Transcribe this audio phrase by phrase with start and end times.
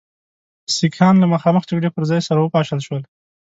[0.75, 3.01] سیکهان له مخامخ جګړې پر ځای سره وپاشل شول.